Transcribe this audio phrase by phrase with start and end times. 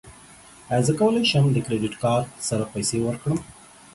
[0.69, 3.39] ایا زه کولی شم د کریډیټ کارت سره پیسې ورکړم؟